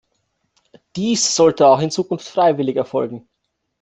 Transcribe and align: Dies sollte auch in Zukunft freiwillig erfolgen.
Dies 0.95 1.35
sollte 1.35 1.67
auch 1.67 1.79
in 1.79 1.91
Zukunft 1.91 2.27
freiwillig 2.27 2.75
erfolgen. 2.75 3.27